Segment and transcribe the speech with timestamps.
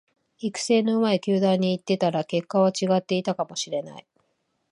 [0.39, 4.07] 育成の上手い球団に行ってたら結果は違っていたかもしれない